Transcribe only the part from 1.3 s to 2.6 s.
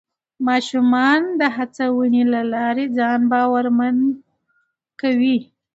د هڅونې له